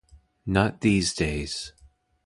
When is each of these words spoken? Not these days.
Not 0.47 0.81
these 0.81 1.13
days. 1.13 1.73